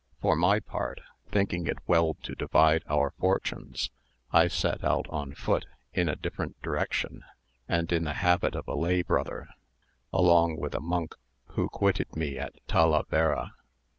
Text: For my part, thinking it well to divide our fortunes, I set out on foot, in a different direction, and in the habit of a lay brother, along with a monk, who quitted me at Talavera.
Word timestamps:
For 0.19 0.35
my 0.35 0.59
part, 0.59 1.01
thinking 1.29 1.67
it 1.67 1.77
well 1.85 2.15
to 2.23 2.33
divide 2.33 2.81
our 2.89 3.11
fortunes, 3.19 3.91
I 4.33 4.47
set 4.47 4.83
out 4.83 5.07
on 5.09 5.35
foot, 5.35 5.67
in 5.93 6.09
a 6.09 6.15
different 6.15 6.59
direction, 6.63 7.23
and 7.69 7.91
in 7.93 8.05
the 8.05 8.13
habit 8.15 8.55
of 8.55 8.67
a 8.67 8.73
lay 8.73 9.03
brother, 9.03 9.49
along 10.11 10.57
with 10.59 10.73
a 10.73 10.79
monk, 10.81 11.13
who 11.49 11.69
quitted 11.69 12.15
me 12.15 12.39
at 12.39 12.55
Talavera. 12.67 13.53